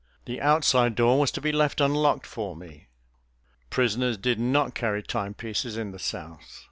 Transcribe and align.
The 0.25 0.41
outside 0.41 0.95
door 0.95 1.19
was 1.19 1.29
to 1.33 1.39
be 1.41 1.51
left 1.51 1.79
unlocked 1.79 2.25
for 2.25 2.55
me. 2.55 2.87
Prisoners 3.69 4.17
did 4.17 4.39
not 4.39 4.73
carry 4.73 5.03
timepieces 5.03 5.77
in 5.77 5.91
the 5.91 5.99
South. 5.99 6.59